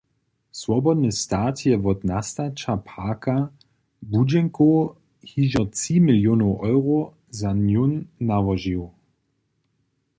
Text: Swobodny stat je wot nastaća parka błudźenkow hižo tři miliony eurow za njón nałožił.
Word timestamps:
Swobodny 0.59 1.09
stat 1.21 1.55
je 1.71 1.75
wot 1.87 1.99
nastaća 2.11 2.73
parka 2.91 3.35
błudźenkow 4.15 4.73
hižo 5.33 5.63
tři 5.75 5.95
miliony 6.07 6.49
eurow 6.73 7.03
za 7.39 7.51
njón 7.67 7.93
nałožił. 8.29 8.83